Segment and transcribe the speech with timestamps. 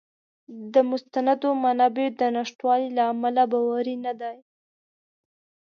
[0.73, 4.35] د مستندو منابعو د نشتوالي له امله باوری نه دی.